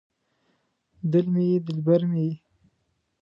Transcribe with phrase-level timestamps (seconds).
[1.11, 2.33] دل مې یې دلبر مې یې